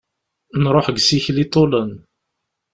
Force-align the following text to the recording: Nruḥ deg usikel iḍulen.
Nruḥ 0.63 0.85
deg 0.89 0.97
usikel 0.99 1.37
iḍulen. 1.43 1.91